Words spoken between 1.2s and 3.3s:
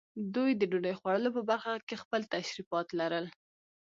په برخه کې خپل تشریفات لرل.